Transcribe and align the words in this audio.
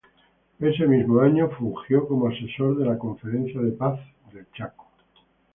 Ese 0.59 0.87
mismo 0.87 1.19
año, 1.19 1.47
fungió 1.51 2.07
como 2.07 2.27
asesor 2.27 2.75
de 2.75 2.85
la 2.87 2.97
conferencia 2.97 3.61
de 3.61 3.71
paz 3.73 3.99
del 4.33 4.47
Chaco. 4.57 4.87